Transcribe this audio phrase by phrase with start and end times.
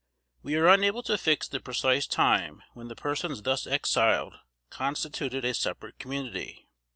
[0.41, 4.33] We are unable to fix the precise time when the persons thus exiled
[4.71, 6.65] constituted a separate community.